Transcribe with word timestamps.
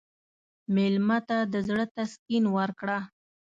مېلمه 0.75 1.17
ته 1.27 1.37
د 1.53 1.55
زړه 1.67 1.85
تسکین 1.95 2.45
ورکړه. 2.57 2.99